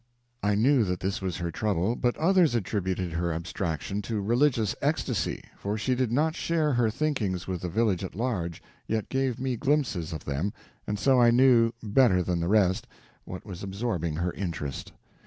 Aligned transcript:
I 0.41 0.55
knew 0.55 0.83
that 0.85 0.99
this 0.99 1.21
was 1.21 1.37
her 1.37 1.51
trouble, 1.51 1.95
but 1.95 2.17
others 2.17 2.55
attributed 2.55 3.11
her 3.13 3.31
abstraction 3.31 4.01
to 4.01 4.19
religious 4.19 4.75
ecstasy, 4.81 5.43
for 5.55 5.77
she 5.77 5.93
did 5.93 6.11
not 6.11 6.33
share 6.33 6.73
her 6.73 6.89
thinkings 6.89 7.45
with 7.47 7.61
the 7.61 7.69
village 7.69 8.03
at 8.03 8.15
large, 8.15 8.63
yet 8.87 9.09
gave 9.09 9.39
me 9.39 9.57
glimpses 9.57 10.11
of 10.11 10.25
them, 10.25 10.53
and 10.87 10.97
so 10.97 11.21
I 11.21 11.29
knew, 11.29 11.71
better 11.83 12.23
than 12.23 12.39
the 12.39 12.47
rest, 12.49 12.87
what 13.25 13.45
was 13.45 13.61
absorbing 13.61 14.15
her 14.15 14.31
interest. 14.33 14.91